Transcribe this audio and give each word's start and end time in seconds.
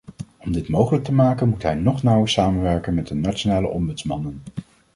Om 0.37 0.51
dit 0.51 0.69
mogelijk 0.69 1.03
te 1.03 1.13
maken 1.13 1.49
moet 1.49 1.63
hij 1.63 1.73
nog 1.73 2.03
nauwer 2.03 2.29
samenwerken 2.29 2.93
met 2.93 3.07
de 3.07 3.15
nationale 3.15 3.67
ombudsmannen. 3.67 4.41